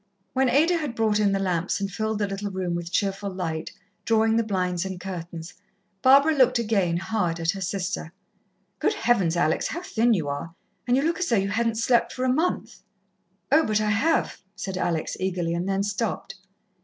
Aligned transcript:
When 0.33 0.49
Ada 0.49 0.77
had 0.77 0.95
brought 0.95 1.19
in 1.19 1.31
the 1.31 1.37
lamps 1.37 1.79
and 1.79 1.91
filled 1.91 2.17
the 2.17 2.25
little 2.27 2.49
room 2.49 2.73
with 2.73 2.91
cheerful 2.91 3.29
light, 3.29 3.69
drawing 4.03 4.35
the 4.35 4.41
blinds 4.43 4.83
and 4.83 4.99
curtains, 4.99 5.53
Barbara 6.01 6.33
looked 6.33 6.57
again 6.57 6.97
hard 6.97 7.39
at 7.39 7.51
her 7.51 7.61
sister. 7.61 8.11
"Good 8.79 8.95
heavens, 8.95 9.37
Alex, 9.37 9.67
how 9.67 9.83
thin 9.83 10.15
you 10.15 10.27
are! 10.27 10.55
and 10.87 10.97
you 10.97 11.03
look 11.03 11.19
as 11.19 11.27
though 11.29 11.35
you 11.35 11.49
hadn't 11.49 11.75
slept 11.77 12.13
for 12.13 12.25
a 12.25 12.33
month." 12.33 12.81
"Oh, 13.51 13.63
but 13.63 13.79
I 13.79 13.91
have," 13.91 14.41
said 14.55 14.75
Alex 14.75 15.15
eagerly, 15.19 15.53
and 15.53 15.69
then 15.69 15.83
stopped. 15.83 16.33